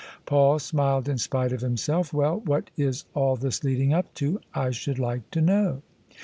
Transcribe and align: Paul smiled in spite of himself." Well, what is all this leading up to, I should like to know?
Paul 0.25 0.57
smiled 0.57 1.07
in 1.07 1.19
spite 1.19 1.51
of 1.53 1.61
himself." 1.61 2.11
Well, 2.11 2.39
what 2.39 2.71
is 2.75 3.05
all 3.13 3.35
this 3.35 3.63
leading 3.63 3.93
up 3.93 4.11
to, 4.15 4.41
I 4.51 4.71
should 4.71 4.97
like 4.97 5.29
to 5.29 5.41
know? 5.41 5.83